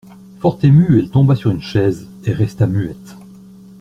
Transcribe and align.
Fort 0.39 0.57
émue, 0.63 0.97
elle 0.97 1.11
tomba 1.11 1.35
sur 1.35 1.51
une 1.51 1.61
chaise, 1.61 2.07
et 2.25 2.33
resta 2.33 2.65
muette. 2.65 3.15